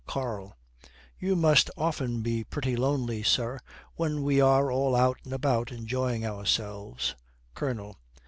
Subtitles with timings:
[0.07, 0.57] KARL.
[1.19, 3.59] 'You must often be pretty lonely, sir,
[3.97, 7.13] when we are all out and about enjoying ourselves.'
[7.53, 7.99] COLONEL.